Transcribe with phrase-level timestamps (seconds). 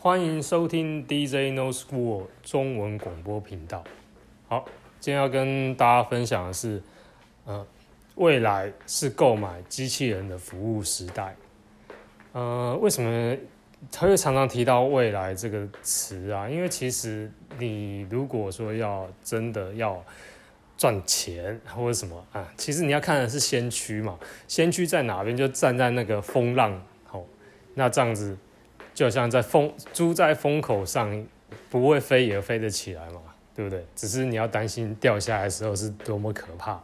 [0.00, 3.82] 欢迎收听 DJ No School 中文广播频道。
[4.46, 4.64] 好，
[5.00, 6.80] 今天要跟大家分享的是，
[7.44, 7.66] 呃，
[8.14, 11.34] 未来是购买机器人的服务时代。
[12.30, 13.36] 呃，为什么
[13.90, 16.48] 他会常常提到未来这个词啊？
[16.48, 17.28] 因为其实
[17.58, 20.00] 你如果说要真的要
[20.76, 24.16] 赚钱或者什么啊，其实你要看的是先驱嘛。
[24.46, 25.36] 先驱在哪边？
[25.36, 27.24] 就站在那个风浪，好，
[27.74, 28.38] 那这样子
[28.98, 31.24] 就像在风猪在风口上，
[31.70, 33.20] 不会飞也飞得起来嘛，
[33.54, 33.86] 对不对？
[33.94, 36.82] 只是你要担心掉下来的时候是多么可怕。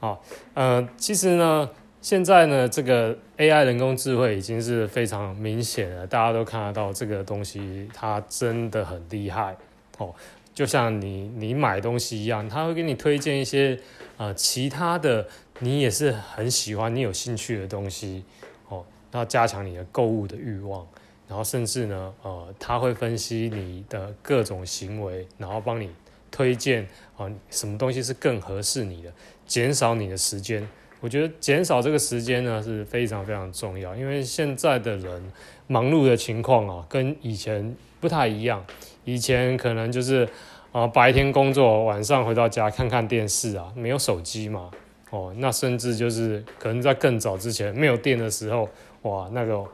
[0.00, 0.20] 好，
[0.54, 1.70] 呃，其实呢，
[2.02, 9.56] 现在呢，这个 AI 人工智慧已经是非常明显了，大家都看得到这个东西，它真的很厉害
[9.98, 10.12] 哦。
[10.52, 13.78] 就像你你买东西一样，他会给你推荐一些
[14.16, 15.24] 呃其他的
[15.60, 18.24] 你也是很喜欢、你有兴趣的东西
[18.68, 20.84] 哦，那加强你的购物的欲望，
[21.28, 25.90] 然后甚至呢呃他会分析你的各种行为，然后帮你
[26.30, 29.12] 推荐啊、什么东西是更合适你的，
[29.46, 30.66] 减少你的时间。
[31.00, 35.32] 我觉得减少这个时间呢是非常非常重要，因为现在的人
[35.66, 38.64] 忙碌的情况啊跟以前不太一样。
[39.04, 40.28] 以前可能就是，
[40.72, 44.68] 啊，白天工作，晚上回到家看看电视啊，没有手机嘛，
[45.10, 48.68] 哦，那甚至就是可能在更早之前没有电的时候，
[49.02, 49.64] 哇，那个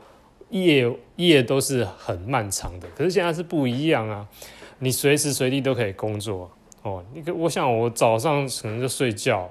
[0.53, 2.87] 夜夜都是很漫长的。
[2.95, 4.27] 可是现在是不一样啊，
[4.79, 6.49] 你随时随地都可以工作，
[6.83, 9.49] 哦，你我想我早上可能就睡觉，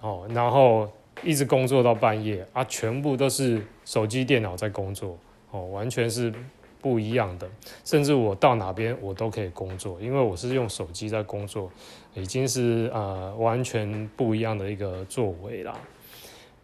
[0.00, 0.90] 哦，然后
[1.22, 5.18] 一直工作到半夜啊，全部都是手机电脑在工作，
[5.50, 6.32] 哦，完全是。
[6.80, 7.50] 不一样的，
[7.84, 11.68] 甚至我到哪边我都可以工作，因为我是用手机在工作，
[12.14, 15.74] 已经是呃完全不一样的一个作为啦。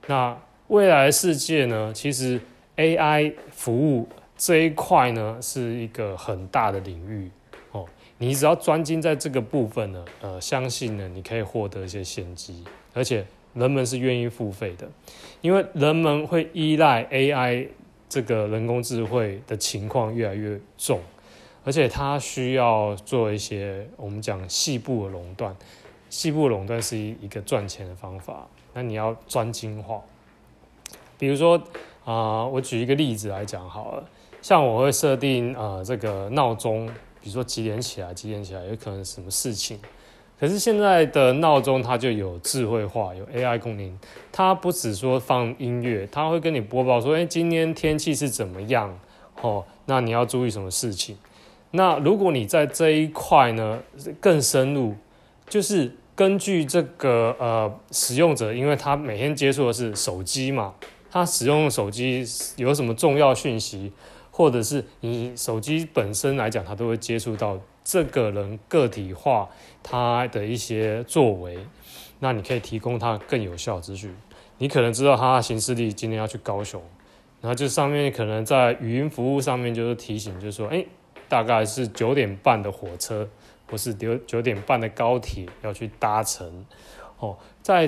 [0.06, 0.38] 那
[0.68, 2.40] 未来世界呢，其实
[2.76, 7.30] AI 服务这一块呢是一个很大的领域
[7.72, 7.86] 哦。
[8.18, 14.88] 你只要专精在这个部分呢，呃，相信呢你可以获得一些先机，而且人们是愿意付费的，
[15.40, 17.68] 因为人们会依赖 AI。
[18.06, 21.00] 这个人工智慧的情况越来越重，
[21.64, 25.56] 而且它需要做一些我们讲细部的垄断，
[26.10, 28.46] 细部垄断是一一个赚钱的方法。
[28.72, 30.00] 那你要专精化，
[31.18, 31.60] 比如说
[32.04, 34.04] 啊、我举一个例子来讲好了，
[34.42, 36.86] 像我会设定啊、呃、这个闹钟，
[37.20, 39.78] 比如说几点起来，几点起来，有可能什么事情。
[40.38, 43.98] 可是现在的闹钟它就有智慧化，有 AI 功能，
[44.30, 48.98] 它不只说放音乐，它会跟你播报说，哎，今天天气是怎么样？
[49.40, 51.16] 哦，那你要注意什么事情？
[51.70, 53.80] 那如果你在这一块呢
[54.20, 54.94] 更深入，
[55.48, 60.74] 就是根据这个呃使用者，因为他每天接触的是手机嘛，
[61.14, 62.26] 他使用手机
[62.56, 63.92] 有什么重要讯息，
[64.32, 67.56] 或者是你手机本身来讲，他都会接触到。
[67.84, 69.46] 这个人个体化
[69.82, 71.58] 他的一些作为，
[72.18, 74.16] 那你可以提供他更有效的资讯。
[74.56, 76.82] 你可能知道他行事历今天要去高雄，
[77.42, 80.82] 然后就上面可能在语音服务上面就是提醒，就是说，哎，
[81.28, 83.28] 大概是九点半的火车，
[83.70, 86.64] 或是九九点半的高铁要去搭乘。
[87.18, 87.86] 哦，在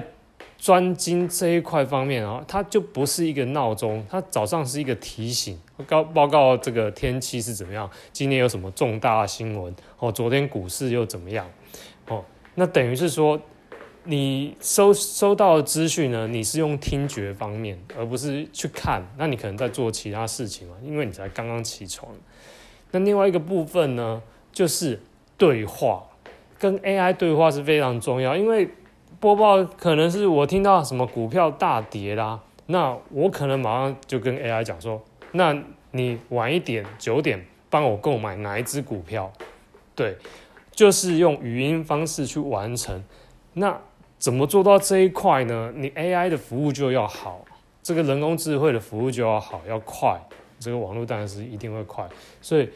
[0.59, 11.47] 专精这一块方面啊，它就不是一个闹钟，它早上是一个提醒，告报告这个天气是怎么样，今天有什么重大新闻哦，昨天股市又怎么样
[12.09, 12.25] 哦？
[12.55, 13.39] 那等于是说，
[14.05, 22.11] 你收收到的资讯呢，你是用听觉方面，而不是去看，那你可能在做其他事情嘛，因为你才刚刚起床。
[22.93, 24.22] 那另外一个部分呢，
[24.53, 25.00] 就是
[25.37, 26.03] 对话，
[26.59, 28.69] 跟 AI 对话是非常重要，因为。
[29.19, 35.56] 播报可能是我听到什么股票大跌啦，那我可能马上就跟 AI 讲说，那
[35.93, 39.32] 你晚一点九点帮我购买哪一支股票？
[39.94, 40.16] 对，
[40.71, 43.03] 就是用语音方式去完成。
[43.54, 43.81] 那
[44.19, 45.72] 怎么做到这一块呢？
[45.75, 47.43] 你 AI 的服务就要好，
[47.83, 50.21] 这个人工智慧的服务就要好，要快。
[50.59, 52.06] 这个网络当然是一定会快，
[52.41, 52.68] 所以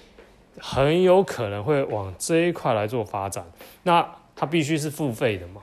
[0.58, 3.44] 很有可能会往这一块来做发展。
[3.84, 4.06] 那
[4.36, 5.62] 它必须是付费的嘛？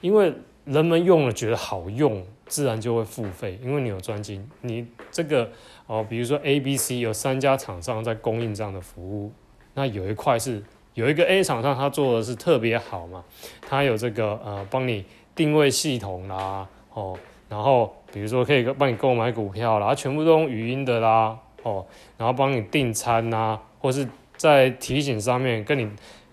[0.00, 0.32] 因为
[0.64, 3.58] 人们用了觉得好用，自然就会付费。
[3.62, 5.50] 因为你有专精，你这个
[5.86, 9.32] 哦，比如说 A、B、C 有三家厂商在供应这样的服务，
[9.74, 10.62] 那有一块是
[10.94, 13.24] 有一个 A 厂商，他做的是特别好嘛，
[13.60, 15.04] 他有这个呃帮你
[15.34, 17.16] 定位系统啦，哦，
[17.48, 21.86] 然后比如说可以帮你购买股票啦，全部都用语音的啦，哦，
[22.18, 24.06] 然后帮你订餐呐，或是
[24.36, 25.88] 在提醒上面跟你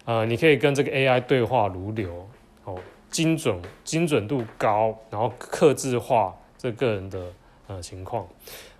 [0.05, 2.27] 呃，你可以跟这个 AI 对话如流，
[2.63, 2.77] 哦。
[3.13, 7.31] 精准精准度高，然后克制化这个人的
[7.67, 8.27] 呃情况，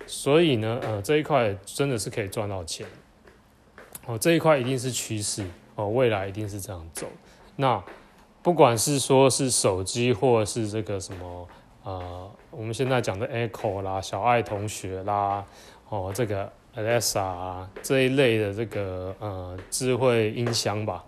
[0.06, 2.84] 所以呢呃这一块真的是可以赚到钱。
[4.06, 5.46] 哦，这一块一定是趋势
[5.76, 7.06] 哦，未来一定是这样走。
[7.56, 7.82] 那
[8.42, 11.48] 不管是说是手机，或者是这个什么
[11.84, 15.44] 呃，我们现在讲的 Echo 啦、小爱同学啦，
[15.88, 21.04] 哦，这个 Alexa 啊这一类的这个呃智慧音箱吧。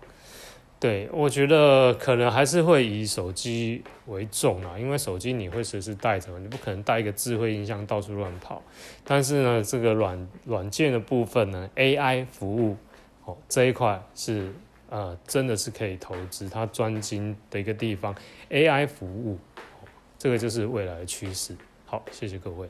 [0.79, 8.61] 对，我觉得可能还是会以手机为重啊，因为手机你会随时带着，你不可能带一个智慧音箱到处乱跑。
[9.03, 12.77] 但是呢，这个软软件的部分呢，AI 服务
[13.25, 14.53] 哦这一块是
[14.91, 18.13] 呃真的是可以投资，它专精的一个地方
[18.51, 19.87] ，AI 服务，哦，
[20.19, 21.57] 这个就是未来的趋势。
[21.87, 22.69] 好，谢谢各位。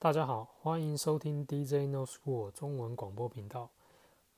[0.00, 3.70] 大家好，欢迎收听 DJ No School 中文广播频道。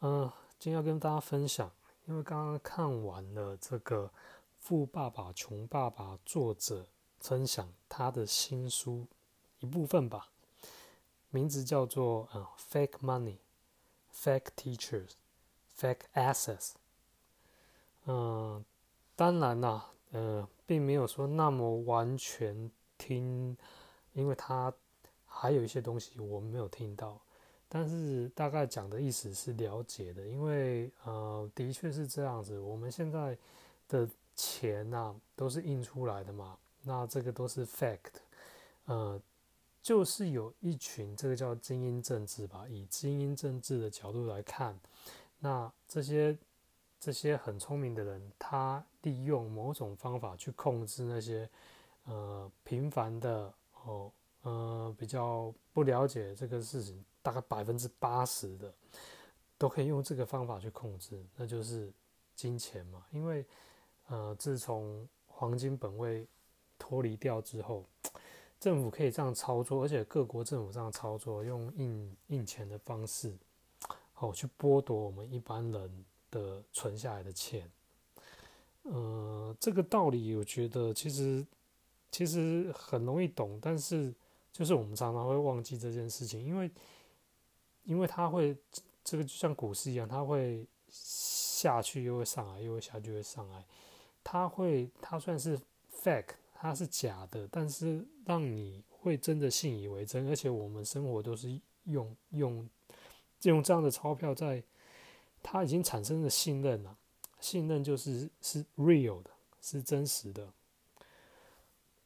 [0.02, 1.70] 嗯、今天要跟大家分享，
[2.06, 4.06] 因为刚刚看完了这个
[4.56, 6.86] 《富爸爸穷爸爸》，作者
[7.20, 9.06] 分享他的新书
[9.60, 10.28] 一部分吧，
[11.28, 13.36] 名字叫做《呃 Fake Money,
[14.10, 15.10] Fake Teachers,
[15.78, 16.70] Fake Assets》。
[18.06, 18.64] 嗯，
[19.14, 23.54] 当然啦，呃，并没有说那么完全听，
[24.14, 24.72] 因为他
[25.26, 27.20] 还有一些东西我们没有听到。
[27.68, 32.58] 但是大概讲的意思是了解的，因为呃，的确是这样子。
[32.60, 33.36] 我们现在
[33.88, 38.12] 的钱呐、啊，都是印出来的嘛，那这个都是 fact，
[38.84, 39.20] 呃，
[39.82, 44.78] 就是有一群这个叫精英政治吧，以精英政治的角度来看，
[45.40, 46.36] 那这些
[47.00, 51.48] 这些很聪明的人，他利用某种方法去控制那些
[52.04, 53.52] 呃平凡的
[53.84, 54.10] 哦，
[54.44, 57.04] 呃比较不了解这个事情。
[57.24, 58.70] 大概百分之八十的
[59.56, 61.90] 都可以用这个方法去控制，那就是
[62.36, 63.02] 金钱嘛。
[63.12, 63.42] 因为
[64.08, 66.26] 呃，自从黄金本位
[66.78, 67.86] 脱离掉之后，
[68.60, 73.34] 政府可以这样操作，而且各国政府这样操作，用印印钱的方式，
[74.12, 77.66] 好去剥夺我们一般人的存下来的钱。
[78.82, 81.46] 呃，这个道理我觉得其实
[82.10, 84.14] 其实很容易懂，但是
[84.54, 86.70] 就是我们常常会忘记这件事情，因为。
[87.86, 88.56] 因为它会，
[89.04, 93.62] 这个就像股市一样，它会下去又会上来，又会下去又会上来。
[94.22, 95.60] 它会，它算是
[95.92, 100.26] fake，它是假的，但是让你会真的信以为真。
[100.30, 102.66] 而且我们生活都是用用
[103.42, 104.62] 用这样的钞票在，
[105.42, 106.96] 它已经产生了信任了，
[107.38, 109.30] 信任就是是 real 的，
[109.60, 110.48] 是真实的。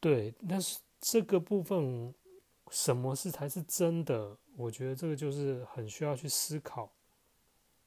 [0.00, 2.12] 对，但是这个部分，
[2.70, 4.37] 什么是才是真的？
[4.56, 6.91] 我觉得这个就是很需要去思考，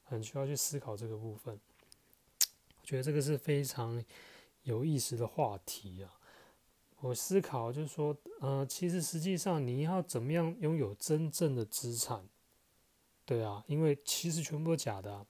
[0.04, 1.60] 很需要去思考这个部分。
[2.80, 4.04] 我觉得这个是非常
[4.64, 6.18] 有意思的话题啊。
[7.00, 12.28] 我思考就是说，呃，其实实际上你要怎么样拥有真正的资产？
[13.26, 15.26] 对啊，因为其实全部都假的啊。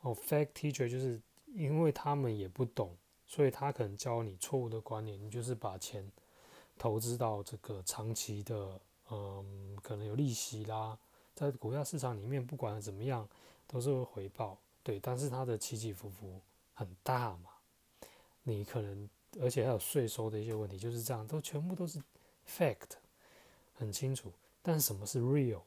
[0.00, 2.96] 哦，fake teacher 就是因为他们也不懂，
[3.26, 6.10] 所以他可能教你错误的观念，你就是把钱
[6.78, 8.80] 投资到这个长期的。
[9.10, 10.98] 嗯，可能有利息啦，
[11.34, 13.28] 在股票市场里面，不管怎么样，
[13.66, 14.98] 都是会回报，对。
[14.98, 16.40] 但是它的起起伏伏
[16.72, 17.50] 很大嘛，
[18.44, 19.08] 你可能，
[19.42, 22.02] 而且还有税收的一些问题，就是这样，都全部都是
[22.48, 22.96] fact，
[23.74, 24.32] 很清楚。
[24.62, 25.60] 但什么是 real？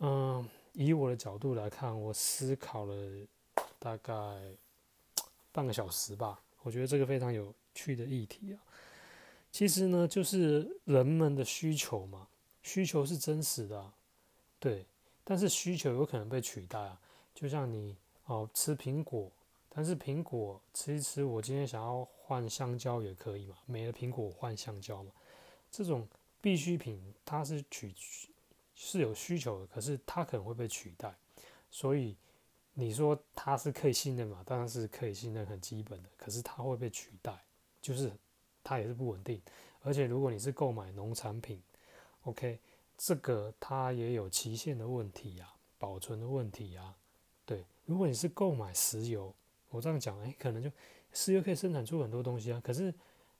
[0.00, 2.94] 嗯，以我的角度来看，我思考了
[3.78, 4.12] 大概
[5.52, 8.58] 半个小时吧，我觉得这个非常有趣的议题啊。
[9.58, 12.28] 其实呢，就是人们的需求嘛，
[12.62, 13.92] 需求是真实的，
[14.60, 14.86] 对，
[15.24, 17.00] 但是需求有可能被取代啊。
[17.34, 17.96] 就像你
[18.26, 19.28] 哦吃苹果，
[19.68, 25.10] 但是苹果吃一吃，我今天想要换香蕉也可以嘛，没了苹果换香蕉嘛。
[25.72, 26.06] 这种
[26.40, 27.92] 必需品它是取
[28.76, 31.12] 是有需求的，可是它可能会被取代，
[31.68, 32.16] 所以
[32.74, 34.40] 你说它是可以信任嘛？
[34.46, 36.08] 当然是可以信任，很基本的。
[36.16, 37.36] 可是它会被取代，
[37.82, 38.12] 就是。
[38.68, 39.40] 它也是不稳定，
[39.80, 41.58] 而且如果你是购买农产品
[42.24, 42.58] ，OK，
[42.98, 46.96] 这个它也有期限的问题呀、啊，保存的问题呀、啊，
[47.46, 47.64] 对。
[47.86, 49.34] 如果你是购买石油，
[49.70, 50.70] 我这样讲，哎，可能就
[51.14, 52.92] 石油可以生产出很多东西啊，可是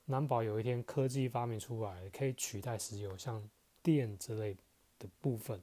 [0.06, 3.47] 难保有一天科技发明出来可以取代石油，像
[3.82, 4.56] 电之类
[4.99, 5.62] 的部分。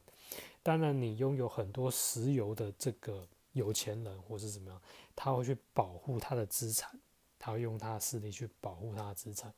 [0.61, 4.79] 当然，你拥有很多石油的这个有钱人或是怎么样，
[5.15, 6.99] 他会去保护他的资产。
[7.37, 9.53] 他会用他的势力去保护他的资产，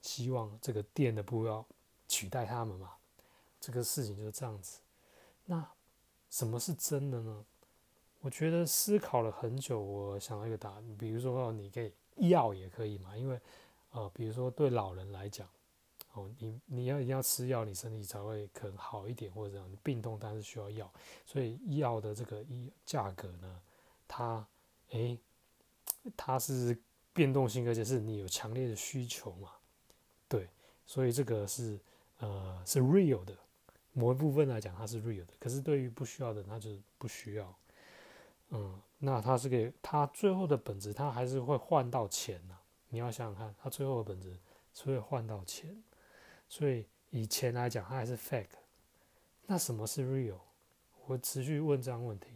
[0.00, 1.64] 希望这个电的不要
[2.08, 2.92] 取代他们嘛。
[3.60, 4.80] 这个事情就是这样子。
[5.44, 5.66] 那
[6.30, 7.44] 什么是真的呢？
[8.20, 10.96] 我觉得思考了很久，我想到一个答案。
[10.96, 11.92] 比如说，你可以
[12.28, 13.40] 药也可以嘛，因为
[13.90, 15.48] 呃，比如说对老人来讲，
[16.12, 20.88] 哦，你你要一定要吃药，你身体才会可能好一点，或者你病痛，但是需要药，
[21.26, 23.60] 所以药的这个医价格呢，
[24.06, 24.46] 它
[24.90, 25.18] 诶，
[26.16, 26.78] 它是
[27.12, 29.50] 变动性，而且是你有强烈的需求嘛，
[30.28, 30.48] 对，
[30.86, 31.78] 所以这个是
[32.18, 33.36] 呃是 real 的，
[33.92, 37.54] 某一部分来讲它是 real 的，可是对于不需要的，它就是不需要，
[38.50, 42.56] 嗯，那它是个它最后的本质，它还是会换到钱呐，
[42.88, 44.38] 你要想想看，它最后的本质
[44.72, 45.82] 是会换到钱。
[46.48, 48.46] 所以以前来讲，它还是 fake。
[49.46, 50.38] 那什么是 real？
[51.06, 52.28] 我持续问这样问题。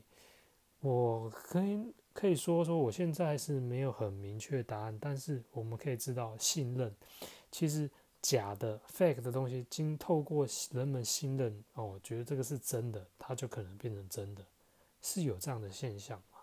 [0.81, 6.91] 我可以可以说说，我现在是没有很明确答案，但是我们可以知道，信任
[7.53, 7.91] 其实
[8.23, 14.43] 假的 fake 的东西，经透过人们信任哦，觉得这个是真的，它就可能变成真的，
[15.03, 16.39] 是有这样的现象吗？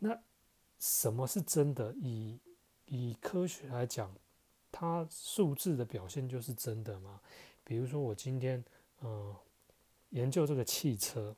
[0.00, 0.18] 那
[0.80, 1.94] 什么是真的？
[1.94, 2.40] 以
[2.86, 4.12] 以科学来讲。
[4.76, 7.20] 它数字的表现就是真的吗？
[7.62, 8.64] 比如说我今天
[9.02, 9.32] 嗯、
[10.10, 11.32] 研究这个汽车，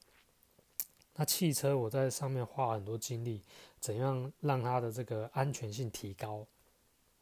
[1.17, 3.43] 那汽车我在上面花很多精力，
[3.81, 6.47] 怎样让它的这个安全性提高？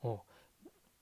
[0.00, 0.20] 哦，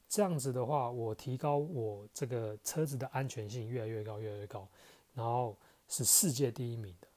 [0.09, 4.69] 这样子的话，我提高我这个车子的安全性越来越高，越来越高，
[5.15, 5.57] 然后
[5.89, 7.09] 是世界第一名的。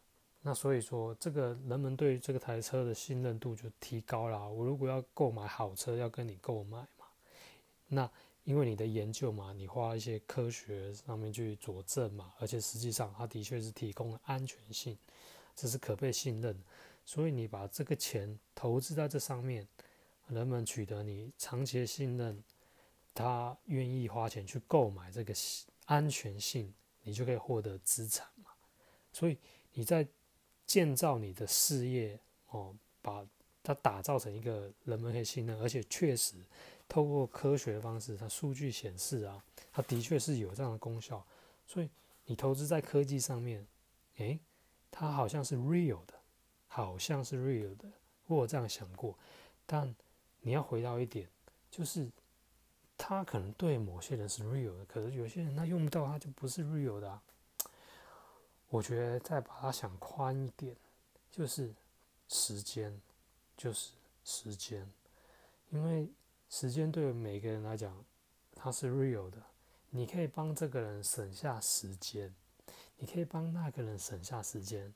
[0.41, 4.49] 那所以说，这个人们对这个台车的信任度就提高了。
[4.49, 7.05] 我如果要购买好车，要跟你购买嘛。
[7.87, 8.09] 那
[8.43, 14.95] 因为你的研究嘛，你花一些科学上面去佐证嘛，而且实际上它的确是提供了安全性，
[15.55, 16.55] 这是可被信任，
[17.05, 19.67] 所以你把这个钱投资在这上面，
[20.27, 22.43] 人们取得你长期的信任，
[23.13, 25.33] 他愿意花钱去购买这个
[25.85, 28.51] 安全性，你就可以获得资产嘛。
[29.13, 29.37] 所以
[29.73, 30.05] 你在
[30.65, 32.19] 建造你的事业
[32.49, 33.25] 哦，把
[33.63, 36.35] 它打造成一个人们可以信任，而且确实。
[36.87, 41.25] 透过科学的方式，它数据显示啊，它的确是有这样的功效。
[41.65, 41.89] 所以
[42.25, 43.65] 你投资在科技上面，
[44.17, 44.39] 诶，
[44.97, 46.13] 它好像是 real 的，
[46.69, 47.91] 好像是 real 的。
[48.27, 49.13] 我有这样想过，
[49.65, 49.93] 但
[50.39, 51.27] 你要回到一点，
[51.69, 52.09] 就是
[52.97, 57.19] 它可能对某些人是 real 的，可是有些人他用不到，它就不是 real 的。
[58.69, 60.73] 我觉得再把它想宽一点，
[61.29, 61.73] 就是
[62.29, 62.97] 时间，
[63.57, 63.91] 就是
[64.23, 64.89] 时间，
[65.71, 66.09] 因为。
[66.47, 68.05] 时间对每个人来讲，
[68.53, 69.37] 它是 real 的。
[69.89, 72.33] 你可以帮这个人省下时间，
[72.97, 74.93] 你可以帮那个人省下时间。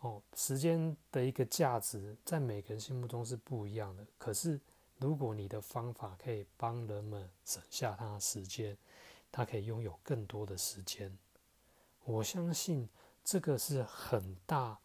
[0.00, 4.06] 哦，时间的一个价值在每个人心目中是不一样的。
[4.16, 4.60] 可是，
[4.98, 8.78] 如果你的方法可以帮人们省下他的时间，
[9.32, 11.18] 他可以拥有更多的时间。
[12.04, 12.88] 我相信
[13.24, 14.78] 这个是很大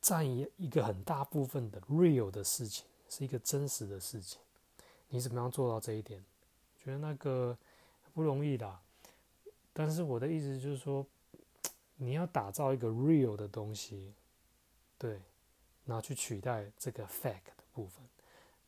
[0.00, 4.40] 占一一个很大部分的 real 的事情，是一个真实的事情。
[5.08, 6.24] 你怎么样做到这一点？
[6.82, 7.56] 觉得那个
[8.14, 8.78] 不容易的。
[9.72, 11.06] 但是我的意思就是说，
[11.96, 14.14] 你要打造一个 real 的东西，
[14.98, 15.20] 对，
[15.84, 18.04] 然后去取代这个 fake 的部分。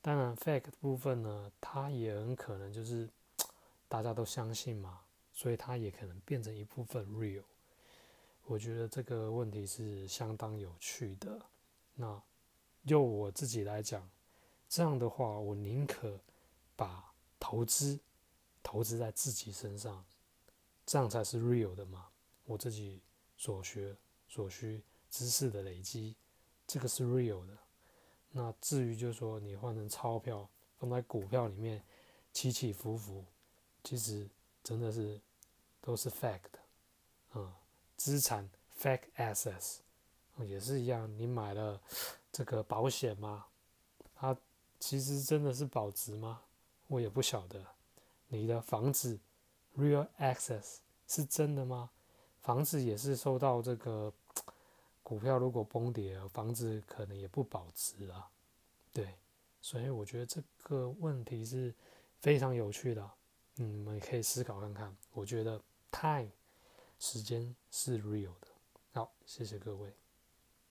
[0.01, 3.09] 当然，fake 的部分呢，它也很可能就是
[3.89, 5.01] 大家都相信嘛，
[5.33, 7.43] 所以它也可能变成一部分 real。
[8.47, 11.41] 我觉得这个问题是相当有趣的。
[11.95, 12.21] 那
[12.87, 14.09] 就我自己来讲，
[14.69, 16.19] 这样的话，我宁可。
[16.77, 18.01] 把投资
[18.61, 20.05] 投资在自己身上，
[20.87, 22.07] 这样才是 real 的嘛。
[22.45, 23.01] 我自己
[23.37, 23.97] 所学
[24.29, 26.15] 所需知识的累积，
[26.67, 27.57] 这个是 real 的。
[28.31, 30.49] 那至于就是说你换成钞票
[30.79, 31.83] 放在股票里面
[32.33, 33.25] 起起伏伏，
[33.83, 34.29] 其实
[34.63, 35.21] 真的是
[35.81, 36.59] 都是 fake 的。
[37.35, 37.53] 嗯，
[37.97, 39.79] 资产 fake assets
[40.39, 41.11] 也是一样。
[41.17, 41.81] 你买了
[42.33, 43.47] 这个保险吗？
[44.15, 44.37] 它
[44.81, 46.43] 其实真的是保值吗？
[46.89, 47.65] 我也不晓得，
[48.29, 49.19] 你的房子
[49.77, 51.91] real access 是真的吗？
[52.43, 54.13] 房子也是受到这个
[55.03, 58.29] 股票如果崩跌，房子可能也不保值啊。
[58.93, 59.15] 对，
[59.61, 61.75] 所以我觉得这个问题是
[62.21, 63.11] 非常有趣的，
[63.57, 64.95] 嗯，你们可以思考看看。
[65.13, 66.31] 我觉得 time
[66.99, 68.49] 时间是 real 的。
[68.93, 70.04] 好，谢谢各位。